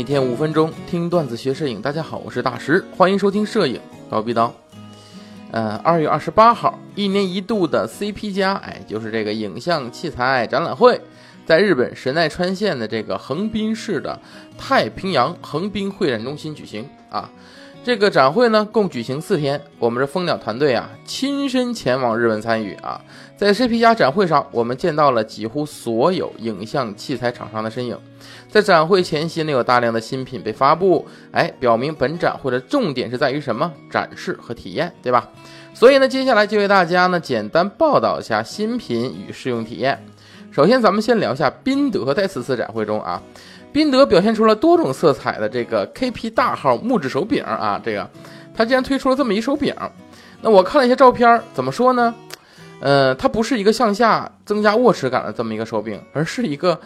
[0.00, 4.50] 每天五分钟听段子学摄影，大家好，我是大石，欢迎收听摄影刀逼刀。
[5.50, 10.98] 呃，二月二十八号，一年一度的 CP 加，哎，就是这个影像器材展览会，
[11.44, 14.18] 在日本神奈川县的这个横滨市的
[14.56, 17.30] 太平洋横滨会展中心举行啊。
[17.82, 19.58] 这个展会呢，共举行四天。
[19.78, 23.00] 我们这蜂鸟团队啊，亲身前往日本参与啊。
[23.38, 27.98] 在 CP 加展会上，我们见到了几乎所有影像器材厂商的身影。
[28.50, 33.72] 在展会前夕呢，有大量的新品被发布，哎，表明本展会的重点是在于什么？
[33.90, 35.30] 展示和体验，对吧？
[35.72, 40.04] 所以呢，接下来就为大家呢简单报道一下新品与试用体验。
[40.52, 43.22] 首先，咱们先聊一下宾得在此次展会中啊。
[43.72, 48.08] 宾得表现出了多种色彩的这个 KP 大号木质手柄啊，这个
[48.54, 49.74] 他竟然推出了这么一手柄。
[50.42, 52.14] 那我看了一下照片，怎么说呢？
[52.80, 56.80] 呃，它不是一个向下增加握持感的这么一个手柄，而是一个，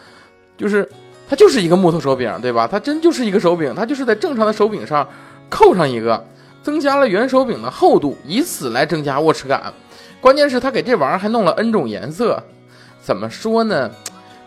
[0.59, 0.89] 就是
[1.29, 2.67] 它就是一个木头手柄，对吧？
[2.67, 5.09] 它真就是一个手柄，它就是在正常的手柄上
[5.49, 6.27] 扣上一个，
[6.65, 9.73] 增加了原手柄的厚度，以此来增加握持感。
[10.21, 12.43] 关键是它给这玩意儿还弄了 N 种颜色，
[13.01, 13.89] 怎么说呢？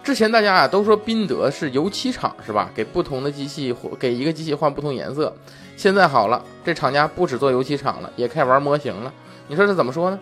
[0.07, 2.71] 之前大家啊都说宾得是油漆厂是吧？
[2.73, 5.35] 给不同的机器或给一个机器换不同颜色。
[5.75, 9.11] 现在好了，这厂家不止做油漆厂了，也开始玩模型了。
[9.49, 10.17] 你说这怎么说呢？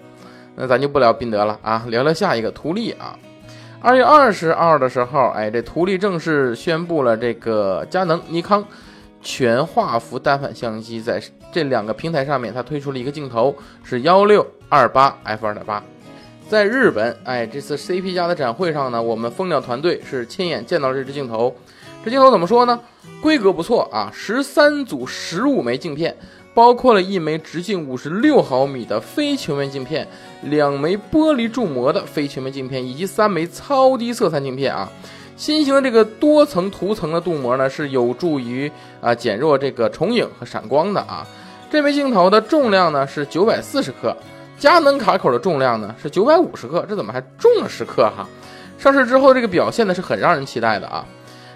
[0.55, 3.15] 那咱就不聊宾得了啊，聊聊下一个图利啊。
[3.79, 8.65] 二月二十号的时候，哎，这图利正式宣布了这个佳能、尼康
[9.21, 15.83] 全画幅单反相机在这两个平台上面，它推出了一个镜头是幺六二八 f 二点八。
[16.47, 21.53] 在日本，哎，这次 CP 加的展会上呢，我们蜂鸟团队是亲眼见到了这支镜头。
[22.03, 22.79] 这镜头怎么说呢？
[23.19, 26.15] 规格不错啊，十三组十五枚镜片，
[26.53, 30.07] 包括了一枚直径五十六毫米的非球面镜片，
[30.43, 34.87] 两枚玻璃铸模的非球面镜片，以及三枚超低色散镜片啊。
[35.35, 38.71] 新型的这个多层涂层的镀膜呢，是有助于
[39.01, 41.25] 啊减弱这个重影和闪光的啊。
[41.71, 44.15] 这枚镜头的重量呢是九百四十克。
[44.57, 48.27] 佳能卡口的重量呢是九百五十克，这怎么还重了十克哈？
[48.77, 51.05] 上市之后这个表现呢是很让人期待的啊。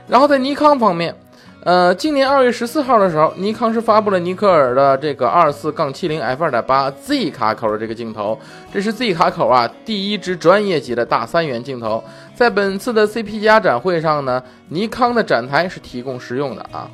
[0.08, 1.16] 然后在尼康方面，
[1.64, 8.38] 呃，今年二月十四号的时候，尼康是发布了尼克尔的这个二四杠七零 f 二点八 Z 卡口的这个镜头，
[8.74, 12.04] 这是 Z 卡口啊第一支专业级的大三元镜头。
[12.34, 16.90] 在本次的 CP 加展会上呢，尼康的展台是提供实用的啊。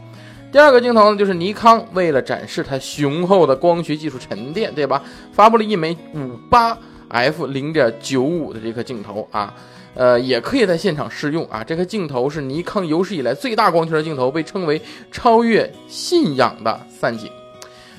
[0.56, 5.04] 第二个镜头呢，就是尼康为了展示它雄厚的光学技术沉淀，对吧？
[5.34, 6.78] 发布了一枚五八
[7.10, 9.54] f 零点九五的这颗镜头啊，
[9.96, 11.62] 呃，也可以在现场试用啊。
[11.62, 17.30] 这颗镜头是尼康有史以来最大光圈的镜头，被称为超越信仰的三景。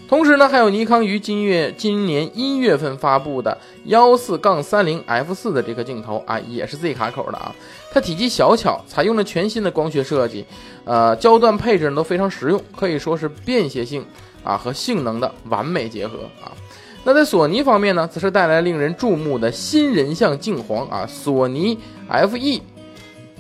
[0.09, 7.53] 同时呢，还有尼康于今月今年一月份发布的幺四杠三零 f 四的这颗镜头啊，也是 Z 卡口的啊。
[7.93, 10.45] 它体积小巧，采用了全新的光学设计，
[10.85, 14.05] 呃，焦段配置呢都非常实用，可以说是便携性
[14.45, 16.55] 啊和性能的完美结合啊。
[17.03, 21.77] 那在索尼方面呢，则是带来令人注目的新人像镜皇啊，索尼
[22.09, 22.61] FE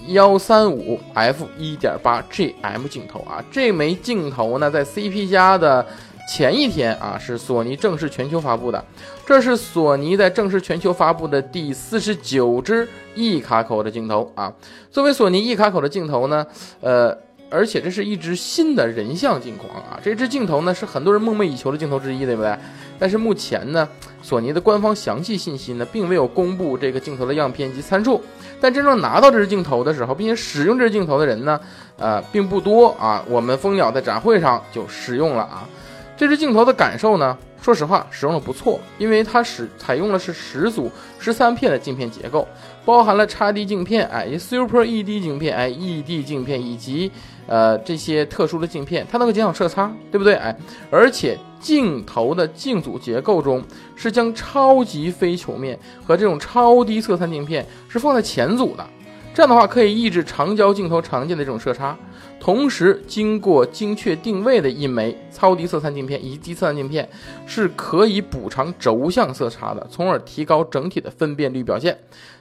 [0.09, 5.87] 幺三五 f 一点八 GM 镜头啊，这枚镜头呢，在 CP 加的。
[6.27, 8.85] 前一天啊，是索尼正式全球发布的，
[9.25, 14.53] 这是索尼在正式全球发布的第四十九支 E 卡口的镜头啊。
[14.91, 16.45] 作为索尼 E 卡口的镜头呢，
[16.81, 17.17] 呃，
[17.49, 19.99] 而且这是一支新的人像镜框啊。
[20.03, 22.59] 这支镜头呢，是很多人梦寐以求的镜头之一，对不对？
[22.99, 23.89] 但是目前呢，
[24.21, 28.21] 索尼的官方详细信息呢，并没有公布这个镜头的样片及参数。
[28.61, 31.61] 但真正拿到这支镜头的时候，并且使用这支镜头的人呢，
[31.99, 33.23] 呃，并不多啊。
[33.29, 35.69] 我们蜂鸟在展会上就使用了啊。
[36.17, 37.37] 这支镜头的感受呢？
[37.61, 42.47] 说实话，使用的不错，因为它使采用的是十组十三片的镜片结构，
[42.85, 47.11] 包含了 x D 镜片、哎 Super ED 镜片、哎 ED 镜片以及
[47.47, 50.35] 呃这些特殊的镜片，它能够减少色差，对不对？
[50.35, 50.57] 哎，
[50.91, 53.63] 而且镜头的镜组结构中
[53.97, 55.77] 是将超级非球面
[56.07, 58.87] 和这种超低色散镜片是放在前组的。
[59.37, 61.95] 这样的话可以抑制长焦镜头常见的这种色差，
[62.41, 67.07] 同时经过精确定位的一枚超低色散镜片以及低色散镜片
[67.45, 71.99] 是可以补偿轴向色差的，从而提高整体的分辨率表现。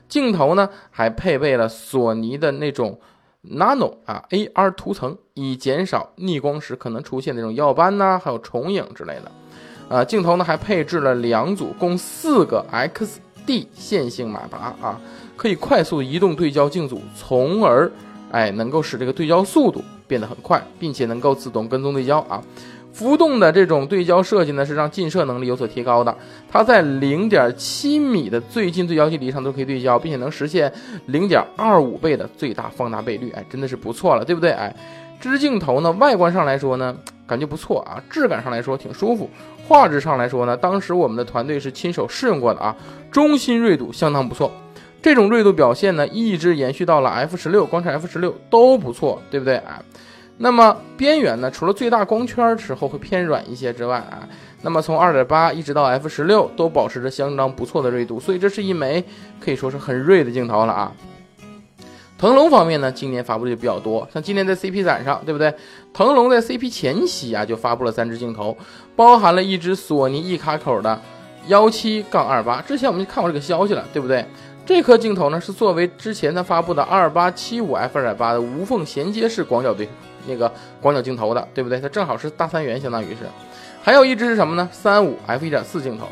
[0.08, 2.98] 镜头呢还配备了索尼的那种
[3.44, 9.30] Nano 啊 AR 涂层，以减少逆光时可能出现那种耀斑呐，还有重影之类的。
[9.94, 15.00] 啊，镜头呢还配置了两组共四个 X D 线性马达啊。
[15.38, 17.92] 可以快速移动对焦镜组，从而，
[18.32, 22.42] 哎，能够使这个对焦速度变得很快，并且能够自动跟踪对焦啊。
[22.94, 26.18] 浮动的这种对焦设计呢，是让近摄能力有所提高的。
[26.50, 30.72] 它在零点七米的最近对焦距离上都可以对焦，并且能实现
[31.08, 34.52] 零点二五倍的最大放大倍率，哎，真的是不错了，对不对？
[34.52, 34.74] 哎。
[35.18, 36.96] 支镜头呢，外观上来说呢，
[37.26, 39.30] 感觉不错啊，质感上来说挺舒服，
[39.68, 42.76] 画质上来说呢，当时我们的团队是亲手试用过的啊，
[43.12, 44.52] 中心锐度相当不错。
[45.02, 49.82] 这种锐度表现呢，一直延续到了 F 十六，光圈 F 十六都不错，对不对啊？
[50.38, 54.28] 那么边缘呢，除了最大光圈时候会偏软一些之外啊，
[54.64, 59.04] 那么从二点八一直到 F 十六都保持着相当不错的锐度，所以这是一枚
[59.40, 60.92] 可以说是很锐的镜头了啊。
[62.26, 65.54] 腾龙方面呢，今年发布的就比较多，像今年在 CP 展上，对不对？
[65.94, 68.58] 腾龙在 CP 前夕啊，就发布了三支镜头，
[68.96, 71.00] 包含了一支索尼一卡口的
[71.50, 74.26] 幺七杠二八，之前我们就看过这个消息了，对不对？
[74.66, 79.88] 这颗镜头呢，是作为之前它发布的二八七五 f 二点八的无缝衔接式广角对
[80.26, 80.52] 那个
[80.82, 81.80] 广角镜头的，对不对？
[81.80, 83.18] 它正好是大三元，相当于是。
[83.84, 84.68] 还有一支是什么呢？
[84.72, 86.08] 三五 f 一点四镜头。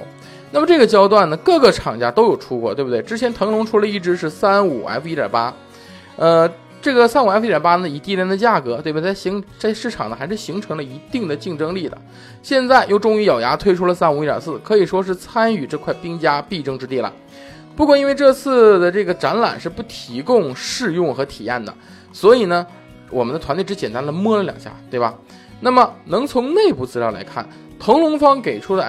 [0.51, 3.01] 那么这个焦段呢，各个厂家都有出过，对不对？
[3.01, 5.51] 之前腾龙出了一支是三五 f 一点八，
[6.15, 6.50] 呃，
[6.81, 9.00] 这个三五 f 一点八呢，以低廉的价格，对吧？
[9.01, 9.13] 在？
[9.13, 11.98] 形在市场呢还是形成了一定的竞争力的。
[12.42, 17.12] 现在又终于咬牙推出了三五一点四，可以说是参与这块兵家必争之地了。
[17.75, 21.74] 不过，因为这次的这个展览是不提供试用和体验的，
[22.12, 22.68] 所以呢，
[23.10, 25.15] 我们的团队只简单的摸了两下，对吧？
[25.62, 27.48] 那么，能从内部资料来看，
[27.80, 28.83] 腾龙方给出的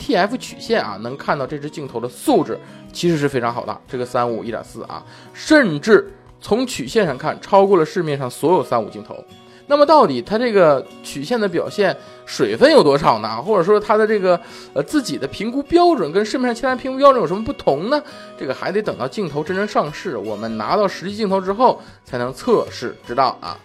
[0.00, 2.58] MTF 曲线啊，能看到这支镜头的素质
[2.92, 3.80] 其实是非常好的。
[3.86, 6.10] 这个三五一点四啊，甚至
[6.40, 9.16] 从曲线上看，超过了市面上所有三五镜头。
[9.66, 11.96] 那么到底它这个曲线的表现
[12.26, 13.40] 水分有多少呢？
[13.40, 14.40] 或者说它的这个
[14.72, 18.02] 呃自己的评估标准跟市面上其他评估标准有什么不同呢？
[18.36, 23.56] 这个还得等到镜头真正上市，我们拿到实际镜头之后才能测试知道啊。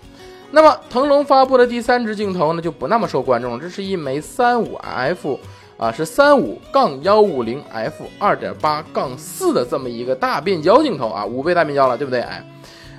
[0.51, 5.39] 那么腾龙发布的第三支镜头呢就不那么受关注了，这是一枚三五 F
[5.77, 12.21] 啊，是三五杠幺五零 F 二点八杠四的这么一个大变焦镜头啊，五倍大变焦了，对不对？
[12.21, 12.45] 哎，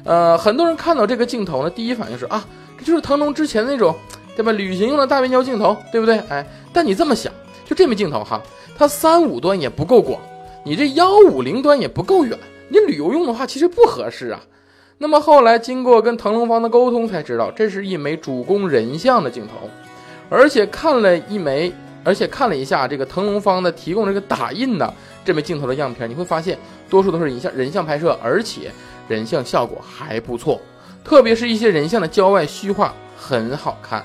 [0.06, 2.44] 呃，很多人看到这个镜头呢，第一反应是啊。
[2.78, 3.96] 这就是腾龙之前那种，
[4.36, 4.52] 对吧？
[4.52, 6.18] 旅行用的大变焦镜头，对不对？
[6.28, 7.32] 哎，但你这么想，
[7.64, 8.38] 就这枚镜头哈，
[8.76, 10.20] 它三五端也不够广，
[10.62, 12.38] 你这幺五零端也不够远，
[12.68, 14.38] 你旅游用的话其实不合适啊。
[14.98, 19.70] 那么后来经过跟腾龙方的沟通才知道，这是一枚主攻人像的镜头，
[20.28, 21.72] 而且看了一枚，
[22.04, 24.92] 而且看了一下这个腾龙方的提供这个打印的
[25.24, 26.58] 这枚镜头的样片，你会发现
[26.90, 28.70] 多数都是人像人像拍摄，而且
[29.08, 30.60] 人像效果还不错。
[31.04, 34.04] 特别是一些人像的焦外虚化很好看。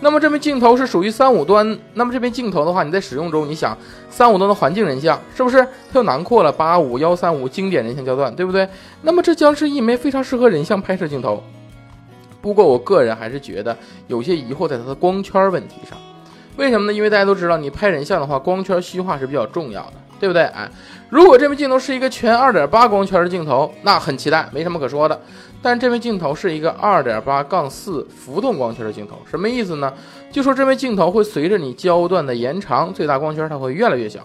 [0.00, 3.76] 那么这枚镜头是属于三五端，那么这枚镜头的话，你在使用中，你想
[4.08, 5.60] 三五端的环境人像是不是
[5.92, 8.68] 它又囊括了八五幺三五经典人像焦段，对不对？
[9.02, 11.42] 那么这将是一枚非常适合人像拍摄镜头。
[12.40, 15.98] 不过我个人还是觉得有些疑惑在它的光圈问题上。
[16.56, 16.92] 为什么呢？
[16.92, 20.42] 因为大家都知道，你拍人像的话，光圈虚化是比较重要的，对不对？
[20.44, 20.68] 哎，
[21.10, 25.20] 如果这枚镜头是一个全二点八光圈的镜头，那很期待，没什么可说的。
[25.60, 29.92] 但这枚镜头是一个二点八杠四浮动光圈的镜头，什么意思呢？
[30.30, 34.20] 就说这枚镜头会随着你焦段的延长，最大光圈它会越来越小，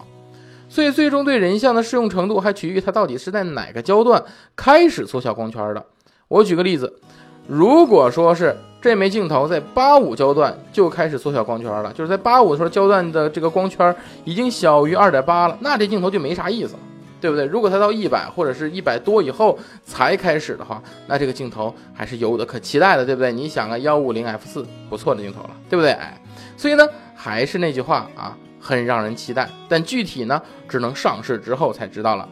[0.70, 4.24] 所以最终对人像的适用程度还取决于它到底是在哪个焦段
[4.56, 5.84] 开始缩小光圈的。
[6.28, 7.00] 我举个例子，
[7.48, 13.96] 如果说是这枚镜头在八五焦段就开始缩小光圈了，就是在八五的时候焦段的这个光圈
[14.26, 16.80] 已经小于二点八了，那这镜头就没啥意思了。
[17.22, 17.46] 对不对？
[17.46, 23.32] 如果它到一百或者是一百多以后才开始的话，那这个镜头还是有的可期待的，对不对？
[23.32, 25.92] 你想啊，幺五零 f 四不错的镜头了，对不对？
[25.94, 26.22] 哎，
[26.58, 29.50] 所以呢，还是那句话啊，很让人期待。
[29.70, 32.28] 但具体呢，只能上市之后才知道了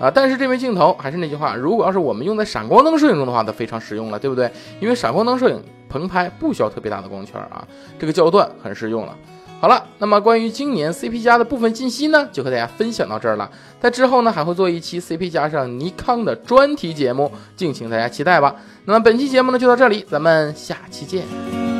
[0.00, 0.10] 啊。
[0.12, 4.50] 但是这枚镜头还是那句话，如果要是我们用在闪光灯摄影中的话，它非常实用了，对不对？
[4.80, 5.62] 因为闪光灯摄影
[5.92, 7.62] 棚拍不需要特别大的光圈啊，
[7.98, 9.14] 这个焦段很适用了。
[9.60, 13.48] 好了，那么关于今年 CP 加的部分信息呢，就和大家分享到这儿了。
[13.78, 18.56] 在之后呢，还会做一期 CP 加上尼康的专题节目，敬请大家期待吧。
[18.86, 21.71] 那么本期节目呢，就到这里，咱们下期见。